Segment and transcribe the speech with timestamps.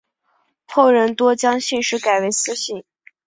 [0.65, 2.83] 后人多将姓氏改为司姓。